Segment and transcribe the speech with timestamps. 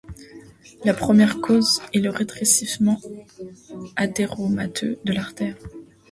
[0.83, 2.97] La première cause est le rétrécissement
[3.95, 5.57] athéromateux de l'artère.